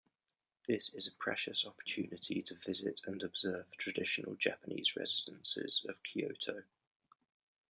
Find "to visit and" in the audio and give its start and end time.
2.41-3.21